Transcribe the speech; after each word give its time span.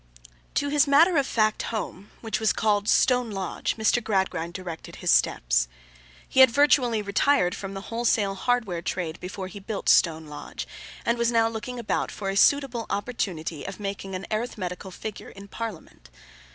To 0.55 0.69
his 0.69 0.87
matter 0.87 1.15
of 1.17 1.27
fact 1.27 1.61
home, 1.61 2.09
which 2.21 2.39
was 2.39 2.53
called 2.53 2.89
Stone 2.89 3.29
Lodge, 3.29 3.75
Mr. 3.77 4.03
Gradgrind 4.03 4.55
directed 4.55 4.95
his 4.95 5.11
steps. 5.11 5.67
He 6.27 6.39
had 6.39 6.49
virtually 6.49 7.03
retired 7.03 7.53
from 7.53 7.75
the 7.75 7.81
wholesale 7.81 8.33
hardware 8.33 8.81
trade 8.81 9.19
before 9.19 9.45
he 9.47 9.59
built 9.59 9.89
Stone 9.89 10.25
Lodge, 10.25 10.67
and 11.05 11.19
was 11.19 11.31
now 11.31 11.47
looking 11.47 11.77
about 11.77 12.09
for 12.09 12.31
a 12.31 12.35
suitable 12.35 12.87
opportunity 12.89 13.63
of 13.63 13.79
making 13.79 14.15
an 14.15 14.25
arithmetical 14.31 14.89
figure 14.89 15.29
in 15.29 15.47
Parliament. 15.47 16.09